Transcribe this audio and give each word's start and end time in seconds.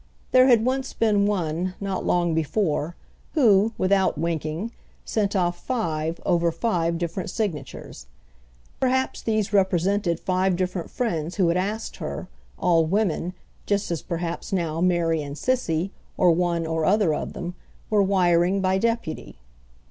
There 0.31 0.47
had 0.47 0.65
once 0.65 0.93
been 0.93 1.27
one—not 1.27 2.03
long 2.03 2.33
before—who, 2.33 3.73
without 3.77 4.17
winking, 4.17 4.71
sent 5.05 5.35
off 5.35 5.63
five 5.63 6.19
over 6.25 6.51
five 6.51 6.97
different 6.97 7.29
signatures. 7.29 8.07
Perhaps 8.79 9.21
these 9.21 9.53
represented 9.53 10.19
five 10.19 10.55
different 10.55 10.89
friends 10.89 11.35
who 11.35 11.49
had 11.49 11.57
asked 11.57 11.97
her—all 11.97 12.87
women, 12.87 13.33
just 13.67 13.91
as 13.91 14.01
perhaps 14.01 14.51
now 14.51 14.81
Mary 14.81 15.21
and 15.21 15.37
Cissy, 15.37 15.91
or 16.17 16.31
one 16.31 16.65
or 16.65 16.83
other 16.83 17.13
of 17.13 17.33
them, 17.33 17.53
were 17.91 18.01
wiring 18.01 18.59
by 18.59 18.79
deputy. 18.79 19.37